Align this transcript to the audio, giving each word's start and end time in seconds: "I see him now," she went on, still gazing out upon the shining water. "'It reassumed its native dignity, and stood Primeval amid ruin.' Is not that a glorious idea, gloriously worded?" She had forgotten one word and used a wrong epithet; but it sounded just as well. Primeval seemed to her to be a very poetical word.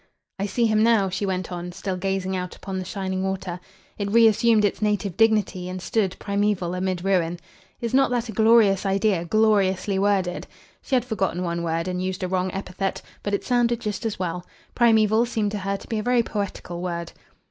"I 0.39 0.47
see 0.47 0.65
him 0.65 0.81
now," 0.81 1.09
she 1.09 1.27
went 1.27 1.51
on, 1.51 1.71
still 1.73 1.95
gazing 1.95 2.35
out 2.35 2.55
upon 2.55 2.79
the 2.79 2.85
shining 2.85 3.21
water. 3.23 3.59
"'It 3.99 4.09
reassumed 4.09 4.65
its 4.65 4.81
native 4.81 5.15
dignity, 5.15 5.69
and 5.69 5.79
stood 5.79 6.15
Primeval 6.17 6.73
amid 6.73 7.05
ruin.' 7.05 7.39
Is 7.81 7.93
not 7.93 8.09
that 8.09 8.27
a 8.27 8.31
glorious 8.31 8.83
idea, 8.83 9.23
gloriously 9.25 9.99
worded?" 9.99 10.47
She 10.81 10.95
had 10.95 11.05
forgotten 11.05 11.43
one 11.43 11.61
word 11.61 11.87
and 11.87 12.01
used 12.01 12.23
a 12.23 12.27
wrong 12.27 12.51
epithet; 12.51 13.03
but 13.21 13.35
it 13.35 13.43
sounded 13.45 13.79
just 13.79 14.03
as 14.03 14.17
well. 14.17 14.43
Primeval 14.73 15.27
seemed 15.27 15.51
to 15.51 15.59
her 15.59 15.77
to 15.77 15.87
be 15.87 15.99
a 15.99 16.03
very 16.03 16.23
poetical 16.23 16.81
word. 16.81 17.11